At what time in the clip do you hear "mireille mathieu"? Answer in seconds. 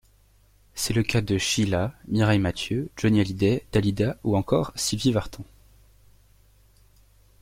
2.07-2.89